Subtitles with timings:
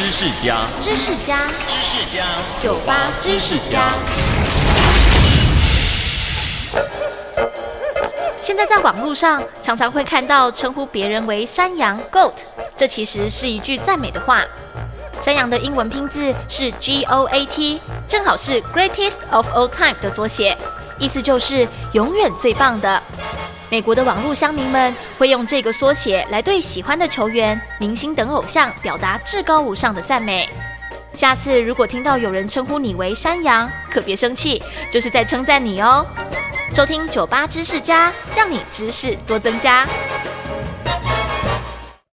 [0.00, 1.36] 知识家，知识家，
[1.68, 2.24] 知识家，
[2.62, 3.92] 酒吧知识家。
[8.40, 12.32] 现在在网络上常常会看到称呼别人为山羊 （goat），
[12.78, 14.42] 这其实是一句赞美的话。
[15.20, 17.78] 山羊的英文拼字是 G O A T，
[18.08, 20.56] 正好是 Greatest of All Time 的缩写，
[20.98, 23.02] 意思就是永远最棒的。
[23.70, 30.48] 美国的网络乡民们会用这个缩写来对喜欢的球员、明星等偶像表达至高无上的赞美。
[31.14, 34.60] 下次如果听到有人称呼你为山羊，可别生气，
[34.92, 36.04] 就是在称赞你哦。
[36.74, 39.86] 收听酒吧知识家，让你知识多增加。